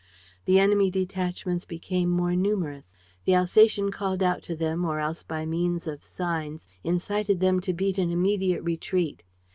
The 0.45 0.57
enemy 0.59 0.89
detachments 0.89 1.63
became 1.63 2.09
more 2.09 2.35
numerous. 2.35 2.95
The 3.25 3.35
Alsatian 3.35 3.91
called 3.91 4.23
out 4.23 4.41
to 4.49 4.55
them 4.55 4.83
or 4.83 4.99
else 4.99 5.21
by 5.21 5.45
means 5.45 5.85
of 5.85 6.03
signs 6.03 6.67
incited 6.83 7.39
them 7.39 7.59
to 7.59 7.71
beat 7.71 7.99
an 7.99 8.09
immediate 8.09 8.63
retreat. 8.63 9.21